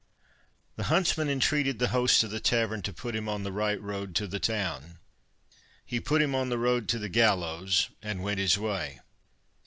[0.77, 3.51] The huntsman entreated the host of the tavern to put [Pg 94] him on the
[3.51, 4.97] right road to the town.
[5.85, 9.01] He put him on the road to the gallows, and went his way.